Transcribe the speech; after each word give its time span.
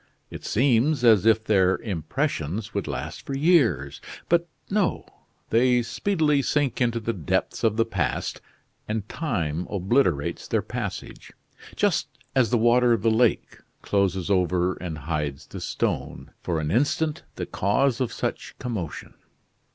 It 0.31 0.43
seems 0.43 1.03
as 1.03 1.27
if 1.27 1.43
their 1.43 1.77
impressions 1.77 2.73
would 2.73 2.87
last 2.87 3.23
for 3.23 3.37
years; 3.37 4.01
but 4.29 4.49
no, 4.67 5.05
they 5.51 5.83
speedily 5.83 6.41
sink 6.41 6.81
into 6.81 6.99
the 6.99 7.13
depths 7.13 7.63
of 7.63 7.77
the 7.77 7.85
past, 7.85 8.41
and 8.87 9.07
time 9.07 9.67
obliterates 9.69 10.47
their 10.47 10.63
passage 10.63 11.33
just 11.75 12.07
as 12.35 12.49
the 12.49 12.57
water 12.57 12.93
of 12.93 13.03
the 13.03 13.11
lake 13.11 13.59
closes 13.83 14.31
over 14.31 14.73
and 14.73 14.97
hides 14.97 15.45
the 15.45 15.61
stone, 15.61 16.31
for 16.41 16.59
an 16.59 16.71
instant 16.71 17.21
the 17.35 17.45
cause 17.45 18.01
of 18.01 18.11
such 18.11 18.55
commotion. 18.57 19.13